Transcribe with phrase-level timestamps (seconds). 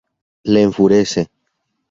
[0.55, 1.19] Le enfurece.